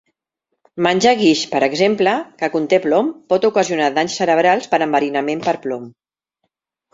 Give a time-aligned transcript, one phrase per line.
[0.85, 5.87] Menjar guix, per exemple, que conté plom, pot ocasionar danys cerebrals per enverinament per plom.